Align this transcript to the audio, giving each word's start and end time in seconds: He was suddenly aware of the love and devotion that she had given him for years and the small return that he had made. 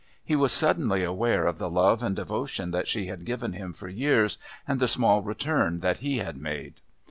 He 0.25 0.35
was 0.35 0.51
suddenly 0.51 1.03
aware 1.03 1.45
of 1.45 1.59
the 1.59 1.69
love 1.69 2.01
and 2.01 2.15
devotion 2.15 2.71
that 2.71 2.87
she 2.87 3.05
had 3.05 3.23
given 3.23 3.53
him 3.53 3.71
for 3.71 3.87
years 3.87 4.39
and 4.67 4.79
the 4.79 4.87
small 4.87 5.21
return 5.21 5.81
that 5.81 5.97
he 5.97 6.17
had 6.17 6.37
made. 6.37 6.81